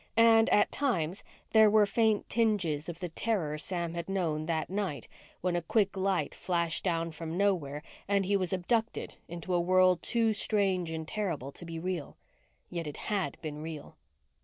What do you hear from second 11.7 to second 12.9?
real. Yet